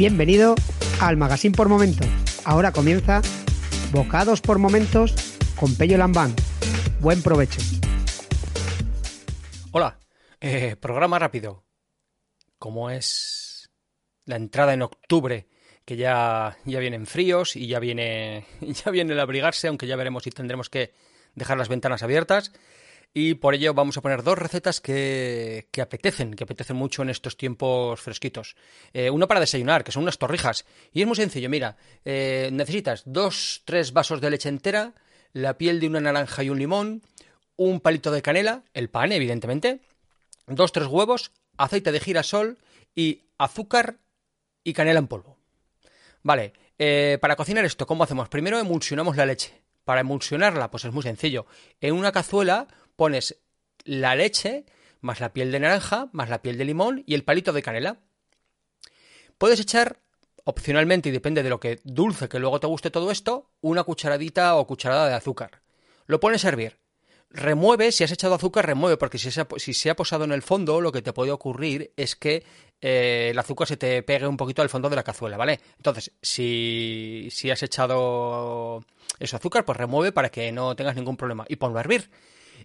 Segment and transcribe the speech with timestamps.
[0.00, 0.54] Bienvenido
[1.02, 2.06] al Magazine por Momentos.
[2.46, 3.20] Ahora comienza
[3.92, 5.14] Bocados por Momentos
[5.56, 6.34] con Pello Lambán.
[7.00, 7.60] Buen provecho.
[9.72, 9.98] Hola,
[10.40, 11.66] eh, programa rápido.
[12.58, 13.70] Como es
[14.24, 15.48] la entrada en octubre,
[15.84, 20.22] que ya, ya vienen fríos y ya viene, ya viene el abrigarse, aunque ya veremos
[20.22, 20.94] si tendremos que
[21.34, 22.52] dejar las ventanas abiertas
[23.12, 27.10] y por ello vamos a poner dos recetas que, que apetecen, que apetecen mucho en
[27.10, 28.56] estos tiempos fresquitos.
[28.92, 30.64] Eh, una para desayunar, que son unas torrijas.
[30.92, 34.94] Y es muy sencillo, mira, eh, necesitas dos, tres vasos de leche entera,
[35.32, 37.02] la piel de una naranja y un limón,
[37.56, 39.80] un palito de canela, el pan, evidentemente,
[40.46, 42.58] dos, tres huevos, aceite de girasol
[42.94, 43.98] y azúcar
[44.62, 45.36] y canela en polvo.
[46.22, 48.28] Vale, eh, para cocinar esto, ¿cómo hacemos?
[48.28, 49.60] Primero emulsionamos la leche.
[49.84, 51.46] Para emulsionarla, pues es muy sencillo.
[51.80, 52.68] En una cazuela
[53.00, 53.40] pones
[53.84, 54.66] la leche,
[55.00, 58.00] más la piel de naranja, más la piel de limón y el palito de canela.
[59.38, 60.00] Puedes echar,
[60.44, 64.54] opcionalmente, y depende de lo que dulce que luego te guste todo esto, una cucharadita
[64.56, 65.62] o cucharada de azúcar.
[66.04, 66.76] Lo pones a hervir.
[67.30, 70.32] Remueve, si has echado azúcar, remueve, porque si se, ha, si se ha posado en
[70.32, 72.44] el fondo, lo que te puede ocurrir es que
[72.82, 75.58] eh, el azúcar se te pegue un poquito al fondo de la cazuela, ¿vale?
[75.78, 78.84] Entonces, si, si has echado
[79.18, 82.10] eso azúcar, pues remueve para que no tengas ningún problema y ponlo a hervir.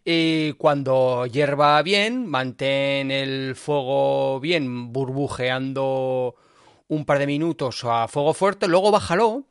[0.08, 6.36] Y cuando hierva bien, mantén el fuego bien burbujeando
[6.88, 9.45] un par de minutos a fuego fuerte, luego bájalo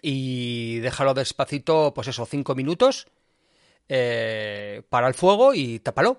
[0.00, 3.08] y déjalo despacito, pues eso, cinco minutos
[3.90, 6.16] eh, para el fuego y tápalo.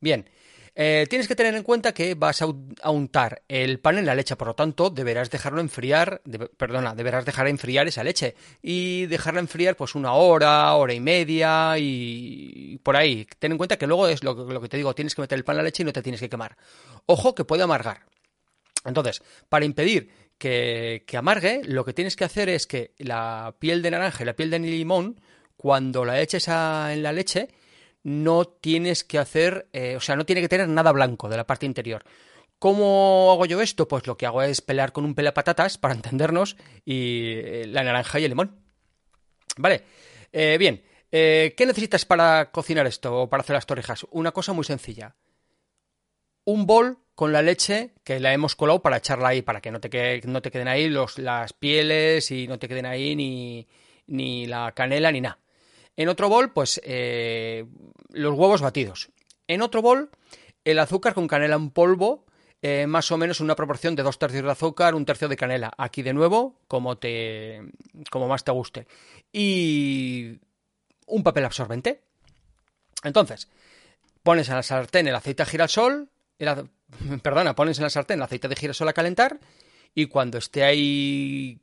[0.00, 0.30] Bien,
[0.76, 2.46] eh, tienes que tener en cuenta que vas a,
[2.90, 6.20] untar el pan en la leche, por lo tanto deberás dejarlo enfriar,
[6.56, 11.78] perdona, deberás dejar enfriar esa leche y dejarla enfriar pues una hora, hora y media
[11.78, 13.26] y por ahí.
[13.38, 15.54] Ten en cuenta que luego es lo, que te digo, tienes que meter el pan
[15.54, 16.56] en la leche y no te tienes que quemar.
[17.06, 18.06] Ojo que puede amargar.
[18.84, 23.92] Entonces, para impedir que, amargue, lo que tienes que hacer es que la piel de
[23.92, 25.20] naranja y la piel de limón,
[25.56, 27.48] cuando la eches en la leche,
[28.04, 31.46] no tienes que hacer, eh, o sea, no tiene que tener nada blanco de la
[31.46, 32.04] parte interior.
[32.58, 33.88] ¿Cómo hago yo esto?
[33.88, 38.20] Pues lo que hago es pelear con un patatas para entendernos y eh, la naranja
[38.20, 38.60] y el limón.
[39.56, 39.82] Vale,
[40.32, 44.06] eh, bien, ¿qué necesitas para cocinar esto o para hacer las torrijas?
[44.10, 45.14] Una cosa muy sencilla.
[46.44, 49.80] Un bol con la leche que la hemos colado para echarla ahí, para que no
[49.80, 53.66] te, no te queden ahí los, las pieles y no te queden ahí ni,
[54.06, 55.38] ni la canela ni nada.
[55.96, 57.66] En otro bol, pues eh,
[58.10, 59.10] los huevos batidos.
[59.46, 60.10] En otro bol,
[60.64, 62.24] el azúcar con canela en polvo,
[62.62, 65.72] eh, más o menos una proporción de dos tercios de azúcar, un tercio de canela.
[65.76, 67.60] Aquí de nuevo, como te,
[68.10, 68.86] como más te guste.
[69.32, 70.38] Y
[71.06, 72.02] un papel absorbente.
[73.02, 73.48] Entonces,
[74.22, 76.08] pones en la sartén el aceite de girasol,
[77.22, 79.38] perdona, pones en la sartén el aceite de girasol a calentar
[79.94, 81.58] y cuando esté ahí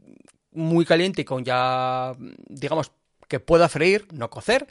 [0.51, 2.13] muy caliente y con ya,
[2.47, 2.91] digamos,
[3.31, 4.67] que pueda freír, no cocer.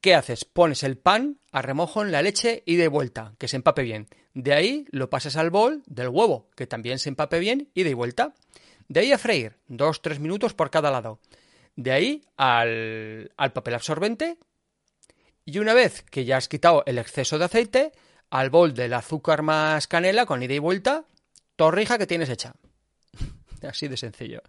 [0.00, 0.44] ¿Qué haces?
[0.44, 4.08] Pones el pan a remojo en la leche y de vuelta, que se empape bien.
[4.32, 7.94] De ahí lo pasas al bol del huevo, que también se empape bien y de
[7.94, 8.34] vuelta.
[8.88, 11.20] De ahí a freír, 2-3 minutos por cada lado.
[11.76, 14.36] De ahí al, al papel absorbente.
[15.44, 17.92] Y una vez que ya has quitado el exceso de aceite,
[18.30, 21.04] al bol del azúcar más canela con ida y vuelta,
[21.54, 22.56] torrija que tienes hecha.
[23.62, 24.42] Así de sencillo.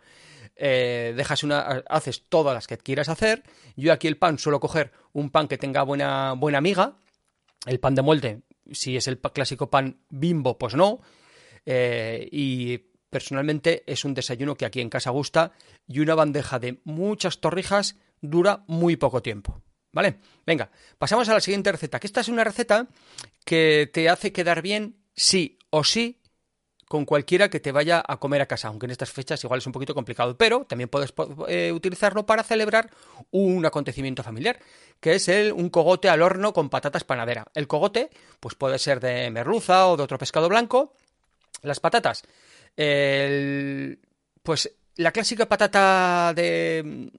[0.56, 3.44] Eh, dejas una, haces todas las que quieras hacer.
[3.76, 6.98] Yo aquí el pan suelo coger un pan que tenga buena, buena miga.
[7.66, 8.42] El pan de molde,
[8.72, 11.02] si es el clásico pan bimbo, pues no.
[11.66, 12.78] Eh, y
[13.10, 15.52] personalmente es un desayuno que aquí en casa gusta
[15.88, 19.62] y una bandeja de muchas torrijas dura muy poco tiempo.
[19.92, 20.20] ¿Vale?
[20.46, 22.88] Venga, pasamos a la siguiente receta, que esta es una receta
[23.46, 26.22] que te hace quedar bien sí o sí
[26.88, 29.66] con cualquiera que te vaya a comer a casa, aunque en estas fechas igual es
[29.66, 31.14] un poquito complicado, pero también puedes
[31.48, 32.92] eh, utilizarlo para celebrar
[33.32, 34.60] un acontecimiento familiar,
[35.00, 37.48] que es el, un cogote al horno con patatas panadera.
[37.54, 38.10] El cogote,
[38.40, 40.94] pues puede ser de merluza o de otro pescado blanco.
[41.62, 42.24] Las patatas,
[44.44, 47.10] pues la clásica patata de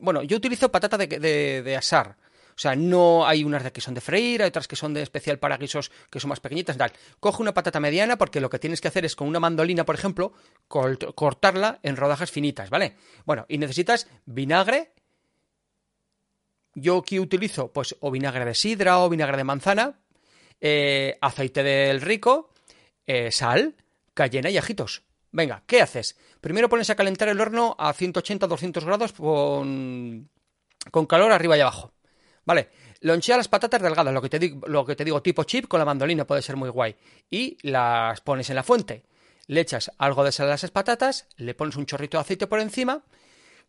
[0.00, 2.16] bueno, yo utilizo patata de, asar.
[2.60, 5.00] O sea, no hay unas de que son de freír, hay otras que son de
[5.00, 6.92] especial para guisos que son más pequeñitas, tal.
[7.18, 9.94] Coge una patata mediana porque lo que tienes que hacer es con una mandolina, por
[9.94, 10.34] ejemplo,
[10.68, 12.98] cortarla en rodajas finitas, ¿vale?
[13.24, 14.92] Bueno, y necesitas vinagre.
[16.74, 19.98] Yo aquí utilizo, pues, o vinagre de sidra o vinagre de manzana,
[20.60, 22.50] eh, aceite del rico,
[23.06, 23.74] eh, sal,
[24.12, 25.04] cayena y ajitos.
[25.32, 26.18] Venga, ¿qué haces?
[26.42, 30.28] Primero pones a calentar el horno a 180-200 grados con,
[30.90, 31.94] con calor arriba y abajo.
[32.44, 32.68] Vale,
[33.00, 35.78] lonchea las patatas delgadas, lo que, te digo, lo que te digo, tipo chip con
[35.78, 36.96] la mandolina, puede ser muy guay.
[37.30, 39.02] Y las pones en la fuente.
[39.46, 42.60] Le echas algo de sal a esas patatas, le pones un chorrito de aceite por
[42.60, 43.02] encima.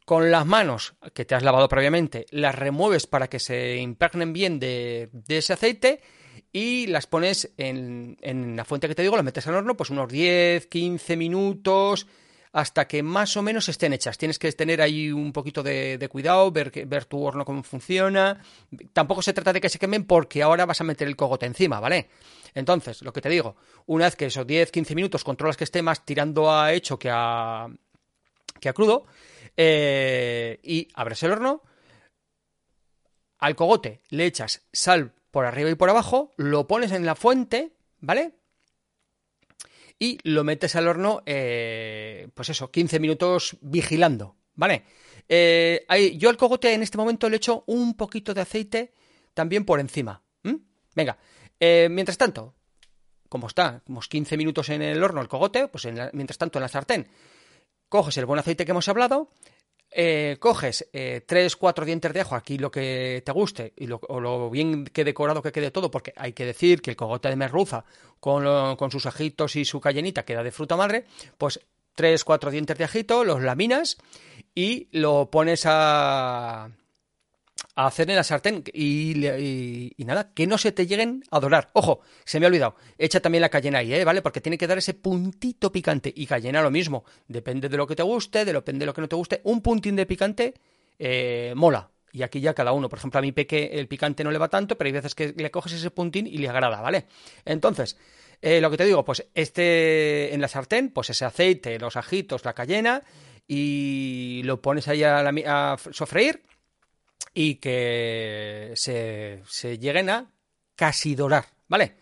[0.06, 4.60] Con las manos que te has lavado previamente, las remueves para que se impregnen bien
[4.60, 6.02] de, de ese aceite
[6.52, 9.90] y las pones en, en, la fuente que te digo, las metes al horno, pues
[9.90, 12.08] unos 10, 15 minutos,
[12.54, 14.18] hasta que más o menos estén hechas.
[14.18, 18.42] Tienes que tener ahí un poquito de, cuidado, ver, ver tu horno cómo funciona.
[18.94, 21.80] Tampoco se trata de que se quemen porque ahora vas a meter el cogote encima,
[21.80, 22.10] ¿vale?
[22.54, 23.56] Entonces, lo que te digo,
[23.86, 27.68] una vez que esos 10-15 minutos controlas que esté más tirando a hecho que a,
[28.60, 29.06] que a crudo,
[29.56, 31.62] eh, y abres el horno,
[33.38, 37.72] al cogote le echas sal por arriba y por abajo, lo pones en la fuente,
[38.00, 38.41] ¿vale?
[40.02, 44.84] Y lo metes al horno, eh, pues eso, 15 minutos vigilando, ¿vale?
[45.30, 45.86] Eh,
[46.18, 48.96] yo al cogote en este momento le echo un poquito de aceite
[49.36, 50.24] también por encima.
[50.96, 51.20] Venga,
[51.60, 52.56] eh, mientras tanto,
[53.30, 56.68] como está, unos 15 minutos en el horno el cogote, pues mientras tanto en la
[56.68, 57.08] sartén,
[57.88, 59.30] coges el buen aceite que hemos hablado,
[59.92, 64.00] eh, coges eh, tres, cuatro dientes de ajo, aquí lo que te guste, y lo,
[64.08, 67.30] o lo bien que decorado que quede todo, porque hay que decir que el cogote
[67.30, 67.84] de merluza
[68.20, 71.06] con, con sus ajitos y su cayenita queda de fruta madre,
[71.38, 71.60] pues
[71.96, 73.98] tres, cuatro dientes de ajito, los laminas
[74.56, 76.70] y lo pones a,
[77.76, 81.70] a hacer en la sartén y, nada, que no se te lleguen a dorar.
[81.74, 84.04] Ojo, se me ha olvidado, echa también la cayena ahí, ¿eh?
[84.04, 84.22] ¿vale?
[84.22, 87.96] Porque tiene que dar ese puntito picante y cayena lo mismo, depende de lo que
[87.96, 90.54] te guste, de depende de lo que no te guste, un puntín de picante
[91.00, 91.90] eh, mola.
[92.14, 94.50] Y aquí ya cada uno, por ejemplo, a mi peque el picante no le va
[94.50, 97.06] tanto, pero hay veces que le coges ese puntín y le agrada, ¿vale?
[97.46, 97.98] Entonces,
[98.42, 102.44] eh, lo que te digo, pues este en la sartén, pues ese aceite, los ajitos,
[102.44, 103.04] la cayena
[103.48, 106.42] y lo pones ahí a, a sofreír
[107.34, 109.44] y que se,
[109.80, 110.32] lleguen a
[110.76, 111.96] casi dorar, ¿vale?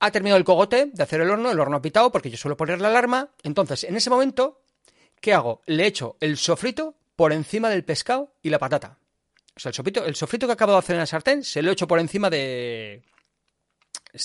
[0.00, 2.56] Ha terminado el cogote de hacer el horno, el horno ha pitado porque yo suelo
[2.56, 3.30] poner la alarma.
[3.44, 4.62] Entonces, en ese momento,
[5.20, 5.62] ¿qué hago?
[5.66, 8.98] Le echo el sofrito por encima del pescado y la patata.
[9.54, 11.70] O sea, el sofrito, el sofrito que acabo de hacer en la sartén se lo
[11.70, 13.02] echo por encima de.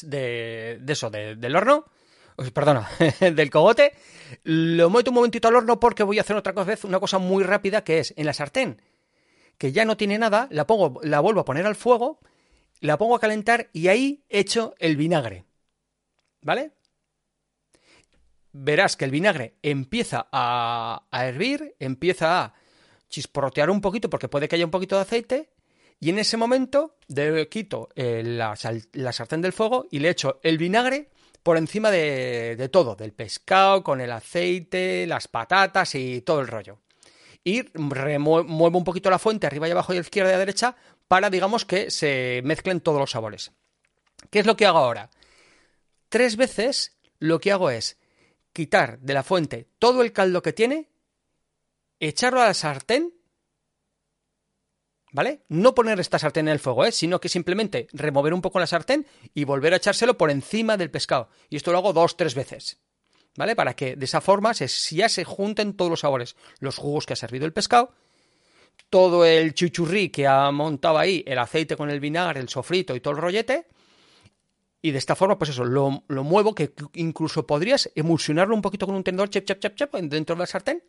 [0.02, 1.86] de, de eso, del horno.
[2.54, 2.90] Perdona,
[3.20, 3.94] del cogote.
[4.44, 7.44] Lo meto un momentito al horno porque voy a hacer otra cosa, una cosa muy
[7.44, 8.82] rápida que es en la sartén
[9.58, 12.20] que ya no tiene nada, la pongo, la vuelvo a poner al fuego,
[12.80, 15.46] la pongo a calentar y ahí echo el vinagre.
[16.42, 16.72] ¿Vale?
[18.52, 22.54] Verás que el vinagre empieza a, hervir, empieza a
[23.10, 25.50] chisporrotear un poquito porque puede que haya un poquito de aceite
[26.00, 30.58] y en ese momento de, quito eh, la, sartén del fuego y le echo el
[30.58, 31.10] vinagre
[31.48, 36.50] por encima de, de, todo, del pescado, con el aceite, las patatas y todo el
[36.50, 36.80] rollo
[37.48, 40.76] y muevo un poquito la fuente arriba y abajo y a izquierda y a derecha
[41.08, 43.54] para, digamos, que se mezclen todos los sabores.
[44.30, 45.10] ¿Qué es lo que hago ahora?
[46.10, 47.98] Tres veces lo que hago es
[48.52, 50.90] quitar de la fuente todo el caldo que tiene,
[52.02, 53.14] echarlo a la sartén,
[55.12, 55.42] ¿vale?
[55.50, 56.92] No poner esta sartén en el fuego, ¿eh?
[56.92, 60.92] sino que simplemente remover un poco la sartén y volver a echárselo por encima del
[60.92, 61.30] pescado.
[61.50, 62.80] Y esto lo hago dos, tres veces.
[63.38, 63.56] ¿vale?
[63.56, 67.14] Para que de esa forma se, ya se junten todos los sabores, los jugos que
[67.14, 67.94] ha servido el pescado,
[68.90, 73.00] todo el chuchurrí que ha montado ahí, el aceite con el vinagre, el sofrito y
[73.00, 73.68] todo el rollete,
[74.82, 78.96] y de esta forma, pues eso, lo, muevo, que incluso podrías emulsionarlo un poquito con
[78.96, 80.84] un tendedor, chep, chep, chep, chep, dentro de la sartén,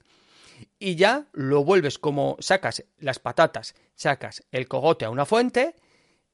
[0.78, 5.74] y ya lo vuelves como sacas las patatas, sacas el cogote a una fuente,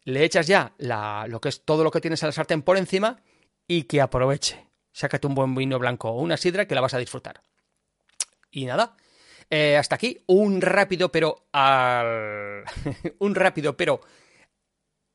[0.04, 2.76] le echas ya la, lo que es todo lo que tienes en la sartén por
[2.76, 3.22] encima
[3.66, 4.64] y que aproveche
[4.94, 7.42] sácate un buen vino blanco o una sidra que la vas a disfrutar.
[8.50, 8.96] Y nada,
[9.50, 12.64] eh, hasta aquí un rápido pero al...
[13.18, 14.00] un rápido pero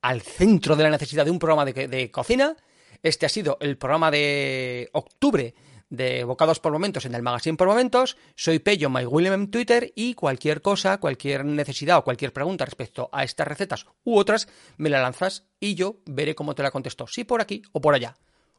[0.01, 2.55] al centro de la necesidad de un programa de, cocina.
[3.01, 5.55] Este ha sido el programa de octubre
[5.89, 8.17] de Bocados por Momentos en el Magazine por Momentos.
[8.35, 13.23] Soy Pello MyWilliam en Twitter y cualquier cosa, cualquier necesidad o cualquier pregunta respecto a
[13.23, 17.23] estas recetas u otras, me la lanzas y yo veré cómo te la contesto, si
[17.23, 18.15] por aquí o por allá.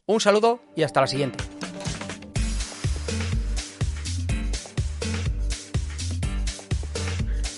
[0.07, 1.45] Un saludo y hasta la siguiente.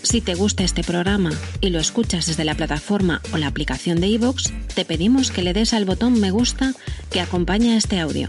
[0.02, 1.30] Si te gusta este programa
[1.62, 5.54] y lo escuchas desde la plataforma o la aplicación de iVoox, te pedimos que le
[5.54, 6.74] des al botón me gusta
[7.10, 8.28] que acompaña este audio.